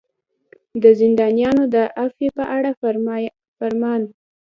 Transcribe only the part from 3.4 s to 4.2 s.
فرمان.